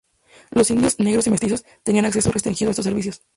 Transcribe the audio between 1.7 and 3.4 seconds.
tenían acceso restringido a estos servicios.